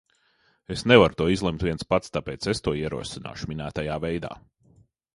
[0.75, 4.37] Es nevaru to izlemt viens pats, tāpēc es to ierosināšu minētajā veidā.